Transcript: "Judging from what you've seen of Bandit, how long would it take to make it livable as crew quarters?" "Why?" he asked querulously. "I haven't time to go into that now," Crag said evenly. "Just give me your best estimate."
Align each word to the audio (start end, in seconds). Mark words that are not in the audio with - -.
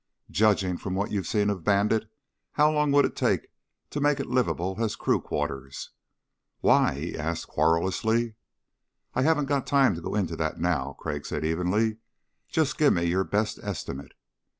"Judging 0.31 0.77
from 0.77 0.95
what 0.95 1.11
you've 1.11 1.27
seen 1.27 1.51
of 1.51 1.63
Bandit, 1.63 2.09
how 2.53 2.71
long 2.71 2.91
would 2.91 3.05
it 3.05 3.15
take 3.15 3.49
to 3.91 4.01
make 4.01 4.19
it 4.19 4.25
livable 4.25 4.77
as 4.83 4.95
crew 4.95 5.21
quarters?" 5.21 5.91
"Why?" 6.59 6.95
he 6.95 7.15
asked 7.15 7.49
querulously. 7.49 8.33
"I 9.13 9.21
haven't 9.21 9.45
time 9.67 9.93
to 9.93 10.01
go 10.01 10.15
into 10.15 10.35
that 10.37 10.57
now," 10.59 10.95
Crag 10.97 11.23
said 11.27 11.45
evenly. 11.45 11.97
"Just 12.49 12.79
give 12.79 12.93
me 12.93 13.03
your 13.05 13.23
best 13.23 13.59
estimate." 13.61 14.13